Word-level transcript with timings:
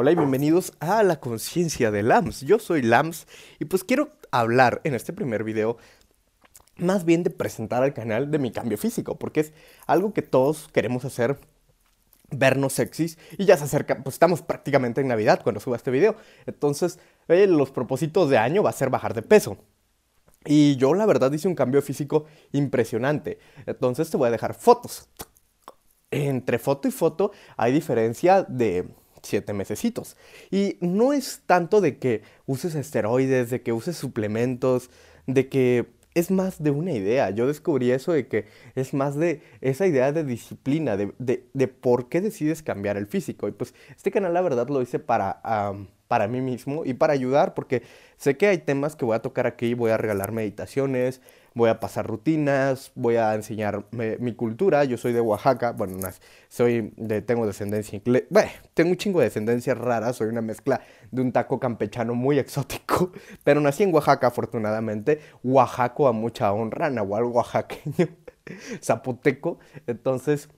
Hola 0.00 0.12
y 0.12 0.14
bienvenidos 0.14 0.74
a 0.78 1.02
la 1.02 1.18
conciencia 1.18 1.90
de 1.90 2.04
Lams. 2.04 2.42
Yo 2.42 2.60
soy 2.60 2.82
Lams 2.82 3.26
y 3.58 3.64
pues 3.64 3.82
quiero 3.82 4.12
hablar 4.30 4.80
en 4.84 4.94
este 4.94 5.12
primer 5.12 5.42
video 5.42 5.76
más 6.76 7.04
bien 7.04 7.24
de 7.24 7.30
presentar 7.30 7.82
al 7.82 7.94
canal 7.94 8.30
de 8.30 8.38
mi 8.38 8.52
cambio 8.52 8.78
físico, 8.78 9.18
porque 9.18 9.40
es 9.40 9.52
algo 9.88 10.14
que 10.14 10.22
todos 10.22 10.68
queremos 10.72 11.04
hacer, 11.04 11.40
vernos 12.30 12.74
sexys 12.74 13.18
y 13.38 13.44
ya 13.44 13.56
se 13.56 13.64
acerca, 13.64 14.04
pues 14.04 14.14
estamos 14.14 14.40
prácticamente 14.40 15.00
en 15.00 15.08
Navidad 15.08 15.40
cuando 15.42 15.58
suba 15.58 15.74
este 15.74 15.90
video. 15.90 16.14
Entonces, 16.46 17.00
eh, 17.26 17.48
los 17.48 17.72
propósitos 17.72 18.30
de 18.30 18.38
año 18.38 18.62
va 18.62 18.70
a 18.70 18.74
ser 18.74 18.90
bajar 18.90 19.14
de 19.14 19.22
peso. 19.22 19.58
Y 20.44 20.76
yo 20.76 20.94
la 20.94 21.06
verdad 21.06 21.32
hice 21.32 21.48
un 21.48 21.56
cambio 21.56 21.82
físico 21.82 22.26
impresionante. 22.52 23.40
Entonces 23.66 24.08
te 24.10 24.16
voy 24.16 24.28
a 24.28 24.30
dejar 24.30 24.54
fotos. 24.54 25.08
Entre 26.12 26.60
foto 26.60 26.86
y 26.86 26.92
foto 26.92 27.32
hay 27.56 27.72
diferencia 27.72 28.44
de 28.44 28.94
siete 29.22 29.52
mesecitos. 29.52 30.16
Y 30.50 30.76
no 30.80 31.12
es 31.12 31.42
tanto 31.46 31.80
de 31.80 31.98
que 31.98 32.22
uses 32.46 32.74
esteroides, 32.74 33.50
de 33.50 33.62
que 33.62 33.72
uses 33.72 33.96
suplementos, 33.96 34.90
de 35.26 35.48
que 35.48 35.86
es 36.14 36.30
más 36.30 36.62
de 36.62 36.70
una 36.70 36.92
idea. 36.92 37.30
Yo 37.30 37.46
descubrí 37.46 37.90
eso 37.90 38.12
de 38.12 38.26
que 38.26 38.46
es 38.74 38.94
más 38.94 39.16
de 39.16 39.42
esa 39.60 39.86
idea 39.86 40.12
de 40.12 40.24
disciplina, 40.24 40.96
de, 40.96 41.12
de, 41.18 41.68
por 41.68 42.08
qué 42.08 42.20
decides 42.20 42.62
cambiar 42.62 42.96
el 42.96 43.06
físico. 43.06 43.48
Y 43.48 43.52
pues 43.52 43.74
este 43.96 44.10
canal 44.10 44.34
la 44.34 44.40
verdad 44.40 44.68
lo 44.68 44.82
hice 44.82 44.98
para 44.98 45.40
para 46.08 46.26
mí 46.26 46.40
mismo 46.40 46.84
y 46.84 46.94
para 46.94 47.12
ayudar, 47.12 47.54
porque 47.54 47.82
sé 48.16 48.36
que 48.36 48.48
hay 48.48 48.58
temas 48.58 48.96
que 48.96 49.04
voy 49.04 49.14
a 49.14 49.20
tocar 49.20 49.46
aquí, 49.46 49.74
voy 49.74 49.90
a 49.90 49.98
regalar 49.98 50.32
meditaciones, 50.32 51.20
voy 51.54 51.68
a 51.68 51.80
pasar 51.80 52.06
rutinas, 52.06 52.92
voy 52.94 53.16
a 53.16 53.34
enseñar 53.34 53.84
mi 53.92 54.32
cultura, 54.34 54.84
yo 54.84 54.96
soy 54.96 55.12
de 55.12 55.20
Oaxaca, 55.20 55.72
bueno, 55.72 55.98
soy 56.48 56.92
de, 56.96 57.20
tengo 57.20 57.46
descendencia 57.46 57.96
inglesa, 57.96 58.26
bueno, 58.30 58.50
tengo 58.74 58.90
un 58.90 58.96
chingo 58.96 59.18
de 59.20 59.26
descendencia 59.26 59.74
rara, 59.74 60.12
soy 60.12 60.28
una 60.28 60.40
mezcla 60.40 60.80
de 61.10 61.20
un 61.20 61.32
taco 61.32 61.60
campechano 61.60 62.14
muy 62.14 62.38
exótico, 62.38 63.12
pero 63.44 63.60
nací 63.60 63.82
en 63.82 63.94
Oaxaca 63.94 64.28
afortunadamente, 64.28 65.20
Oaxaco 65.42 66.08
a 66.08 66.12
mucha 66.12 66.52
honra, 66.52 66.90
nahual 66.90 67.24
oaxaqueño, 67.24 68.08
zapoteco, 68.82 69.58
entonces 69.86 70.48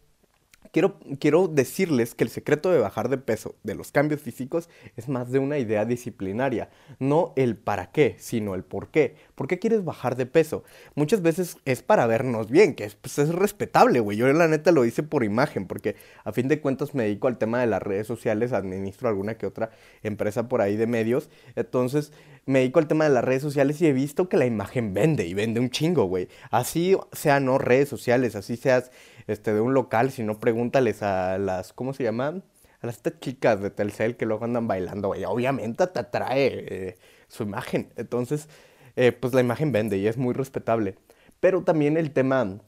Quiero, 0.73 1.49
decirles 1.49 2.15
que 2.15 2.23
el 2.23 2.31
secreto 2.31 2.71
de 2.71 2.79
bajar 2.79 3.09
de 3.09 3.19
peso, 3.19 3.57
de 3.65 3.75
los 3.75 3.91
cambios 3.91 4.21
físicos, 4.21 4.69
es 4.97 5.09
más 5.09 5.33
de 5.33 5.41
una 5.41 5.59
idea 5.59 5.85
disciplinaria. 5.85 6.71
No 7.01 7.33
el 7.35 7.57
para 7.57 7.91
qué, 7.91 8.15
sino 8.21 8.55
el 8.55 8.63
por 8.63 8.89
qué. 8.89 9.17
¿Por 9.35 9.49
qué 9.49 9.59
quieres 9.59 9.85
bajar 9.85 10.15
de 10.15 10.27
peso? 10.27 10.63
Muchas 10.95 11.23
veces 11.23 11.57
es 11.65 11.83
para 11.83 12.07
vernos 12.07 12.51
bien, 12.51 12.75
que 12.75 12.85
es, 12.85 12.95
pues, 12.95 13.19
es 13.19 13.31
respetable, 13.31 13.99
güey. 13.99 14.17
Yo 14.17 14.33
la 14.33 14.47
neta 14.47 14.71
lo 14.71 14.85
hice 14.85 15.03
por 15.03 15.25
imagen, 15.25 15.67
porque 15.67 15.97
a 16.23 16.31
fin 16.31 16.47
de 16.47 16.61
cuentas 16.61 16.95
me 16.95 17.03
dedico 17.03 17.27
al 17.27 17.39
tema 17.39 17.61
de 17.61 17.67
las 17.67 17.83
redes 17.83 18.07
sociales, 18.07 18.53
administro 18.53 19.09
alguna 19.09 19.37
que 19.37 19.47
otra 19.47 19.71
empresa 20.05 20.49
por 20.49 20.61
ahí 20.61 20.77
de 20.77 20.87
medios. 20.87 21.31
Entonces 21.57 22.13
me 22.51 22.59
dedico 22.61 22.81
al 22.81 22.89
tema 22.89 23.05
de 23.05 23.11
las 23.11 23.25
redes 23.25 23.43
sociales 23.43 23.81
y 23.81 23.87
he 23.87 23.93
visto 23.93 24.29
que 24.29 24.37
la 24.37 24.45
imagen 24.45 24.93
vende 24.93 25.27
y 25.27 25.35
vende 25.35 25.61
un 25.61 25.71
chingo, 25.71 26.05
güey. 26.05 26.29
Así 26.51 26.97
sean 27.13 27.45
no 27.45 27.59
redes 27.59 27.89
sociales, 27.89 28.35
así 28.35 28.57
seas 28.57 28.91
este, 29.27 29.55
de 29.55 29.61
un 29.61 29.73
local, 29.73 30.11
si 30.11 30.23
no 30.23 30.41
pregúntales 30.41 31.03
a 31.03 31.39
las, 31.39 31.73
¿cómo 31.73 31.95
se 31.95 32.03
llaman? 32.03 32.43
A 32.83 32.87
las 32.87 33.01
chicas 33.21 33.61
de 33.61 33.71
Telcel 33.71 34.17
que 34.17 34.27
luego 34.27 34.45
andan 34.45 34.67
bailando, 34.67 35.09
güey. 35.09 35.25
Obviamente 35.25 35.87
te 35.87 36.01
atrae 36.01 36.49
eh, 36.69 36.99
su 37.29 37.45
imagen. 37.45 37.93
Entonces, 37.97 38.49
eh, 38.97 39.13
pues 39.13 39.33
la 39.33 39.41
imagen 39.41 39.71
vende 39.71 39.99
y 39.99 40.07
es 40.09 40.17
muy 40.17 40.35
respetable. 40.35 40.97
Pero 41.39 41.63
también 41.63 41.97
el 41.97 42.11
tema, 42.11 42.59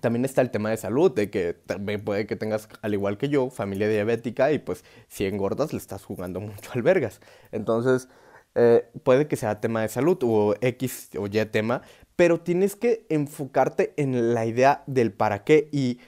también 0.00 0.24
está 0.24 0.42
el 0.42 0.50
tema 0.50 0.70
de 0.70 0.76
salud, 0.76 1.12
de 1.12 1.30
que 1.30 1.54
también 1.54 2.04
puede 2.04 2.26
que 2.26 2.36
tengas, 2.36 2.68
al 2.82 2.94
igual 2.94 3.18
que 3.18 3.28
yo, 3.28 3.50
familia 3.50 3.88
diabética 3.88 4.52
y 4.52 4.58
pues 4.58 4.84
si 5.08 5.26
engordas 5.26 5.72
le 5.72 5.78
estás 5.78 6.04
jugando 6.04 6.40
mucho 6.40 6.70
al 6.74 6.82
vergas. 6.82 7.20
Entonces, 7.52 8.08
eh, 8.54 8.86
puede 9.02 9.26
que 9.26 9.36
sea 9.36 9.60
tema 9.60 9.82
de 9.82 9.88
salud 9.88 10.18
o 10.22 10.54
X 10.60 11.10
o 11.18 11.26
Y 11.26 11.44
tema, 11.46 11.82
pero 12.16 12.40
tienes 12.40 12.76
que 12.76 13.06
enfocarte 13.08 13.92
en 13.96 14.34
la 14.34 14.46
idea 14.46 14.84
del 14.86 15.12
para 15.12 15.44
qué 15.44 15.68
y 15.72 15.98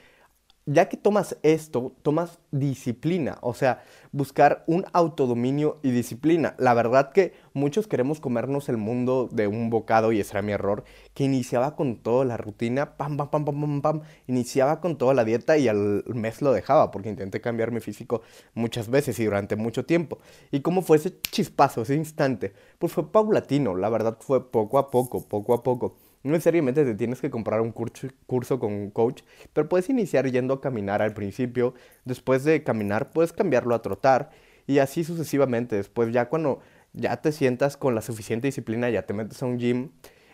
ya 0.67 0.89
que 0.89 0.97
tomas 0.97 1.37
esto, 1.43 1.93
tomas 2.03 2.39
disciplina, 2.51 3.37
o 3.41 3.53
sea, 3.53 3.83
buscar 4.11 4.65
un 4.67 4.85
autodominio 4.91 5.79
y 5.81 5.91
disciplina. 5.91 6.55
La 6.59 6.73
verdad 6.73 7.13
que 7.13 7.33
muchos 7.53 7.87
queremos 7.87 8.19
comernos 8.19 8.67
el 8.67 8.75
mundo 8.75 9.29
de 9.31 9.47
un 9.47 9.69
bocado, 9.69 10.11
y 10.11 10.19
ese 10.19 10.33
era 10.33 10.41
mi 10.41 10.51
error, 10.51 10.83
que 11.13 11.23
iniciaba 11.23 11.77
con 11.77 11.95
toda 12.03 12.25
la 12.25 12.35
rutina, 12.35 12.97
pam, 12.97 13.15
pam, 13.15 13.29
pam, 13.29 13.45
pam, 13.45 13.61
pam, 13.61 13.81
pam, 13.81 14.01
iniciaba 14.27 14.81
con 14.81 14.97
toda 14.97 15.13
la 15.13 15.23
dieta 15.23 15.57
y 15.57 15.69
al 15.69 16.03
mes 16.07 16.41
lo 16.41 16.51
dejaba, 16.51 16.91
porque 16.91 17.09
intenté 17.09 17.39
cambiar 17.39 17.71
mi 17.71 17.79
físico 17.79 18.21
muchas 18.53 18.89
veces 18.89 19.17
y 19.19 19.25
durante 19.25 19.55
mucho 19.55 19.85
tiempo. 19.85 20.19
Y 20.51 20.59
cómo 20.59 20.81
fue 20.81 20.97
ese 20.97 21.19
chispazo, 21.21 21.83
ese 21.83 21.95
instante, 21.95 22.53
pues 22.77 22.91
fue 22.91 23.09
paulatino, 23.09 23.75
la 23.75 23.89
verdad 23.89 24.17
fue 24.19 24.51
poco 24.51 24.79
a 24.79 24.91
poco, 24.91 25.25
poco 25.25 25.53
a 25.53 25.63
poco. 25.63 26.06
No 26.27 26.33
necesariamente 26.33 26.83
te 26.83 26.93
tienes 26.93 27.21
que 27.21 27.29
comprar 27.29 27.61
un 27.61 27.71
curso, 27.71 28.59
con 28.59 28.73
un 28.73 28.91
coach, 28.91 29.21
pero 29.53 29.69
puedes 29.69 29.89
iniciar 29.89 30.29
yendo 30.29 30.55
a 30.55 30.61
caminar 30.61 31.01
al 31.01 31.13
principio. 31.13 31.73
Después 32.03 32.43
de 32.43 32.63
caminar, 32.63 33.11
puedes 33.13 33.31
cambiarlo 33.31 33.73
a 33.73 33.81
trotar 33.81 34.31
y 34.67 34.79
así 34.79 35.05
sucesivamente. 35.05 35.77
Después, 35.77 36.11
ya 36.11 36.27
cuando 36.27 36.59
ya 36.91 37.21
te 37.21 37.31
sientas 37.31 37.77
con 37.77 37.95
la 37.95 38.01
suficiente 38.01 38.47
disciplina, 38.49 38.89
ya 38.89 39.03
te 39.03 39.13
metes 39.13 39.41
a 39.41 39.45
un 39.45 39.57
gym. 39.57 39.91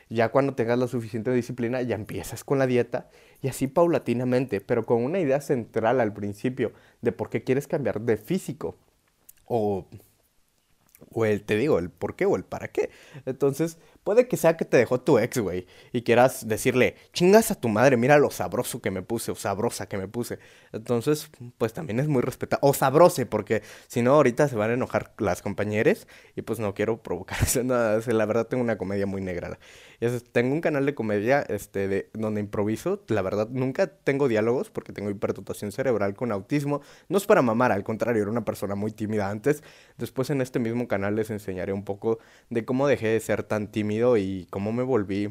Ya 0.09 0.29
cuando 0.29 0.55
tengas 0.55 0.79
la 0.79 0.87
suficiente 0.87 1.31
disciplina, 1.31 1.79
ya 1.83 1.93
empiezas 1.93 2.43
con 2.43 2.57
la 2.57 2.65
dieta 2.65 3.11
y 3.43 3.47
así 3.47 3.67
paulatinamente, 3.67 4.61
pero 4.61 4.87
con 4.87 5.03
una 5.03 5.19
idea 5.19 5.41
central 5.41 6.01
al 6.01 6.11
principio 6.13 6.73
de 7.01 7.11
por 7.11 7.29
qué 7.29 7.43
quieres 7.43 7.67
cambiar 7.67 8.01
de 8.01 8.17
físico 8.17 8.77
o, 9.45 9.85
o 11.11 11.25
el, 11.25 11.43
te 11.43 11.55
digo, 11.55 11.79
el 11.79 11.89
por 11.89 12.15
qué 12.15 12.25
o 12.25 12.35
el 12.35 12.43
para 12.43 12.67
qué. 12.67 12.89
Entonces, 13.25 13.77
Puede 14.03 14.27
que 14.27 14.35
sea 14.37 14.57
que 14.57 14.65
te 14.65 14.77
dejó 14.77 14.99
tu 14.99 15.17
ex, 15.17 15.37
güey, 15.37 15.65
y 15.93 16.01
quieras 16.01 16.47
decirle, 16.47 16.95
chingas 17.13 17.51
a 17.51 17.55
tu 17.55 17.69
madre, 17.69 17.95
mira 17.95 18.17
lo 18.17 18.31
sabroso 18.31 18.81
que 18.81 18.91
me 18.91 19.01
puse, 19.01 19.31
o 19.31 19.35
sabrosa 19.35 19.87
que 19.87 19.97
me 19.97 20.07
puse. 20.07 20.39
Entonces, 20.73 21.29
pues 21.57 21.73
también 21.73 21.99
es 21.99 22.07
muy 22.07 22.21
respetable. 22.21 22.59
O 22.67 22.73
sabrose, 22.73 23.25
porque 23.25 23.63
si 23.87 24.01
no, 24.01 24.15
ahorita 24.15 24.47
se 24.47 24.55
van 24.55 24.71
a 24.71 24.73
enojar 24.73 25.13
las 25.19 25.41
compañeras, 25.41 26.07
y 26.35 26.41
pues 26.41 26.59
no 26.59 26.73
quiero 26.73 27.01
provocar 27.01 27.37
nada. 27.63 28.01
La 28.05 28.25
verdad, 28.25 28.47
tengo 28.47 28.63
una 28.63 28.77
comedia 28.77 29.05
muy 29.05 29.21
negra. 29.21 29.57
tengo 30.31 30.53
un 30.53 30.61
canal 30.61 30.85
de 30.85 30.95
comedia 30.95 31.41
este, 31.41 31.87
de, 31.87 32.09
donde 32.13 32.41
improviso. 32.41 33.03
La 33.07 33.21
verdad, 33.21 33.47
nunca 33.49 33.87
tengo 33.87 34.27
diálogos, 34.27 34.69
porque 34.69 34.91
tengo 34.93 35.09
hiperdotación 35.09 35.71
cerebral 35.71 36.15
con 36.15 36.31
autismo. 36.31 36.81
No 37.07 37.17
es 37.17 37.25
para 37.25 37.41
mamar, 37.41 37.71
al 37.71 37.83
contrario, 37.83 38.21
era 38.21 38.31
una 38.31 38.45
persona 38.45 38.75
muy 38.75 38.91
tímida 38.91 39.29
antes. 39.29 39.63
Después, 39.97 40.29
en 40.29 40.41
este 40.41 40.59
mismo 40.59 40.87
canal, 40.87 41.15
les 41.15 41.29
enseñaré 41.29 41.73
un 41.73 41.85
poco 41.85 42.19
de 42.49 42.65
cómo 42.65 42.87
dejé 42.87 43.07
de 43.07 43.19
ser 43.19 43.43
tan 43.43 43.71
y 44.17 44.47
cómo 44.49 44.71
me 44.71 44.83
volví 44.83 45.29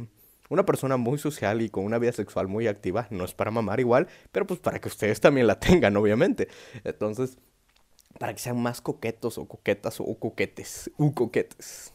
una 0.53 0.67
persona 0.67 0.99
muy 0.99 1.19
social 1.19 1.63
y 1.63 1.71
con 1.71 1.85
una 1.85 1.99
vida 1.99 2.13
sexual 2.13 2.47
muy 2.47 2.67
activa. 2.67 3.07
No 3.11 3.25
es 3.25 3.33
para 3.33 3.51
mamar 3.51 3.81
igual, 3.81 4.09
pero 4.33 4.47
pues 4.47 4.61
para 4.61 4.81
que 4.81 4.89
ustedes 4.89 5.21
también 5.21 5.47
la 5.47 5.59
tengan, 5.59 5.97
obviamente. 5.97 6.49
Entonces, 6.85 7.39
para 8.19 8.35
que 8.35 8.41
sean 8.41 8.61
más 8.61 8.81
coquetos 8.81 9.39
o 9.39 9.47
coquetas 9.47 10.01
o 10.01 10.15
coquetes, 10.19 10.91
u 10.99 11.15
coquetes. 11.15 11.95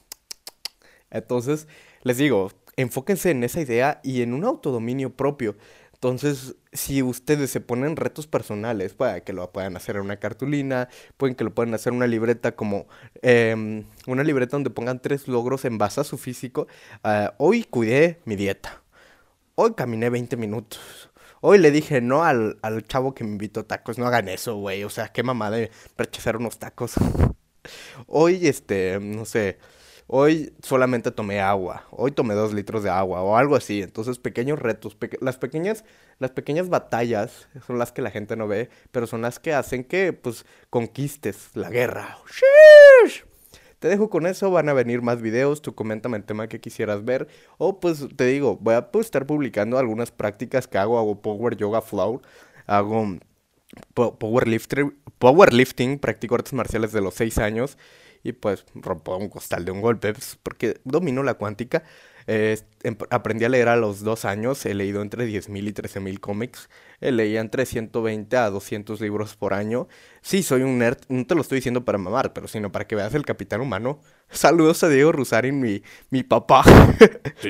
Entonces, 1.11 1.67
les 2.01 2.17
digo, 2.17 2.51
enfóquense 2.75 3.31
en 3.31 3.43
esa 3.43 3.61
idea 3.61 4.01
y 4.03 4.21
en 4.23 4.33
un 4.33 4.43
autodominio 4.43 5.15
propio. 5.15 5.55
Entonces, 5.97 6.55
si 6.73 7.01
ustedes 7.01 7.49
se 7.49 7.59
ponen 7.59 7.95
retos 7.95 8.27
personales, 8.27 8.93
puede 8.93 9.23
que 9.23 9.33
lo 9.33 9.51
puedan 9.51 9.75
hacer 9.77 9.95
en 9.95 10.03
una 10.03 10.17
cartulina, 10.17 10.89
pueden 11.17 11.35
que 11.35 11.43
lo 11.43 11.55
puedan 11.55 11.73
hacer 11.73 11.91
en 11.91 11.97
una 11.97 12.05
libreta 12.05 12.55
como 12.55 12.87
em, 13.23 13.83
una 14.05 14.23
libreta 14.23 14.57
donde 14.57 14.69
pongan 14.69 15.01
tres 15.01 15.27
logros 15.27 15.65
en 15.65 15.79
base 15.79 16.01
a 16.01 16.03
su 16.03 16.19
físico. 16.19 16.67
Ah, 17.03 17.33
hoy 17.39 17.63
cuidé 17.63 18.19
mi 18.25 18.35
dieta. 18.35 18.83
Hoy 19.55 19.73
caminé 19.73 20.11
20 20.11 20.37
minutos. 20.37 21.09
Hoy 21.41 21.57
le 21.57 21.71
dije 21.71 21.99
no 22.01 22.23
al, 22.23 22.59
al 22.61 22.85
chavo 22.85 23.15
que 23.15 23.23
me 23.23 23.31
invitó 23.31 23.65
tacos. 23.65 23.97
No 23.97 24.05
hagan 24.05 24.29
eso, 24.29 24.55
güey. 24.57 24.83
O 24.83 24.89
sea, 24.91 25.09
qué 25.09 25.23
mamada 25.23 25.57
de 25.57 25.71
rechazar 25.97 26.37
unos 26.37 26.59
tacos. 26.59 26.93
Hoy, 28.07 28.47
este, 28.47 28.99
no 29.01 29.25
sé 29.25 29.57
hoy 30.07 30.53
solamente 30.63 31.11
tomé 31.11 31.41
agua, 31.41 31.85
hoy 31.91 32.11
tomé 32.11 32.33
dos 32.33 32.53
litros 32.53 32.83
de 32.83 32.89
agua 32.89 33.21
o 33.21 33.37
algo 33.37 33.55
así. 33.55 33.81
Entonces, 33.81 34.17
pequeños 34.17 34.59
retos, 34.59 34.97
las, 35.21 35.37
pequeñas, 35.37 35.83
las 36.19 36.31
pequeñas 36.31 36.69
batallas 36.69 37.47
son 37.67 37.77
las 37.77 37.91
que 37.91 38.01
la 38.01 38.09
gente 38.09 38.35
no 38.35 38.47
ve, 38.47 38.69
pero 38.91 39.05
son 39.05 39.21
las 39.21 39.39
que 39.39 39.53
hacen 39.53 39.83
que, 39.83 40.13
pues, 40.13 40.45
conquistes 40.69 41.49
la 41.53 41.69
guerra. 41.69 42.17
Te 43.79 43.89
dejo 43.89 44.09
con 44.09 44.25
eso, 44.25 44.49
van 44.49 44.69
a 44.69 44.73
venir 44.73 45.03
más 45.03 45.21
videos, 45.21 45.61
tú 45.61 45.75
coméntame 45.75 46.17
el 46.17 46.23
tema 46.23 46.47
que 46.47 46.59
quisieras 46.59 47.05
ver. 47.05 47.27
O 47.59 47.79
pues 47.79 48.07
te 48.15 48.25
digo, 48.25 48.57
voy 48.59 48.73
a 48.73 48.91
pues, 48.91 49.05
estar 49.05 49.27
publicando 49.27 49.77
algunas 49.77 50.09
prácticas 50.09 50.67
que 50.67 50.79
hago, 50.79 50.97
hago 50.97 51.21
Power 51.21 51.55
Yoga 51.55 51.81
Flow, 51.81 52.21
hago 52.65 53.17
powerlifting, 53.93 54.97
powerlifting, 55.19 55.99
practico 55.99 56.33
artes 56.35 56.53
marciales 56.53 56.91
de 56.91 57.01
los 57.01 57.13
6 57.13 57.37
años 57.37 57.77
y 58.27 58.33
pues 58.33 58.65
rompo 58.75 59.15
un 59.15 59.29
costal 59.29 59.63
de 59.63 59.71
un 59.71 59.81
golpe, 59.81 60.11
pues, 60.11 60.37
porque 60.43 60.79
domino 60.83 61.23
la 61.23 61.35
cuántica. 61.35 61.83
Eh, 62.29 62.57
em, 62.83 62.97
aprendí 63.09 63.45
a 63.45 63.49
leer 63.49 63.69
a 63.69 63.77
los 63.77 64.01
dos 64.01 64.25
años, 64.25 64.65
he 64.65 64.73
leído 64.73 65.01
entre 65.01 65.25
10.000 65.25 65.69
y 65.69 65.71
13.000 65.71 66.19
cómics, 66.19 66.69
eh, 66.99 67.13
leía 67.13 67.39
entre 67.39 67.65
120 67.65 68.35
a 68.35 68.49
200 68.49 68.99
libros 68.99 69.37
por 69.37 69.53
año. 69.53 69.87
Sí, 70.21 70.43
soy 70.43 70.63
un 70.63 70.77
nerd, 70.77 70.97
no 71.07 71.25
te 71.25 71.35
lo 71.35 71.41
estoy 71.41 71.59
diciendo 71.59 71.85
para 71.85 71.97
mamar, 71.97 72.33
pero 72.33 72.49
sino 72.49 72.69
para 72.69 72.85
que 72.85 72.97
veas 72.97 73.13
el 73.13 73.23
Capitán 73.23 73.61
Humano. 73.61 74.01
Saludos 74.29 74.83
a 74.83 74.89
Diego 74.89 75.13
Rusarin, 75.13 75.57
mi, 75.61 75.81
mi 76.09 76.23
papá. 76.23 76.63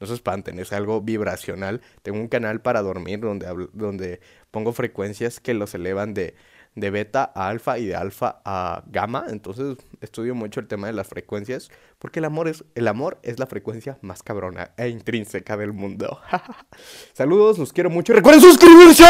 No 0.00 0.06
se 0.06 0.14
espanten, 0.14 0.58
es 0.58 0.70
algo 0.74 1.00
vibracional. 1.00 1.80
Tengo 2.02 2.18
un 2.18 2.28
canal 2.28 2.60
para 2.60 2.82
dormir 2.82 3.20
donde, 3.20 3.46
donde 3.72 4.20
pongo 4.50 4.74
frecuencias 4.74 5.40
que 5.40 5.54
los 5.54 5.74
elevan 5.74 6.12
de 6.12 6.34
de 6.74 6.90
beta 6.90 7.32
a 7.34 7.48
alfa 7.48 7.78
y 7.78 7.86
de 7.86 7.96
alfa 7.96 8.40
a 8.44 8.82
gamma. 8.86 9.26
Entonces 9.28 9.76
estudio 10.00 10.34
mucho 10.34 10.60
el 10.60 10.66
tema 10.66 10.86
de 10.86 10.92
las 10.92 11.08
frecuencias 11.08 11.70
porque 11.98 12.18
el 12.18 12.24
amor 12.24 12.48
es, 12.48 12.64
el 12.74 12.88
amor 12.88 13.18
es 13.22 13.38
la 13.38 13.46
frecuencia 13.46 13.98
más 14.02 14.22
cabrona 14.22 14.72
e 14.76 14.88
intrínseca 14.88 15.56
del 15.56 15.72
mundo. 15.72 16.20
Saludos, 17.12 17.58
los 17.58 17.72
quiero 17.72 17.90
mucho. 17.90 18.12
Recuerden 18.12 18.40
suscribirse 18.40 19.04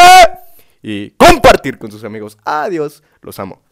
y 0.83 1.11
compartir 1.11 1.79
con 1.79 1.91
sus 1.91 2.05
amigos. 2.05 2.39
Adiós, 2.45 3.03
los 3.23 3.39
amo. 3.39 3.63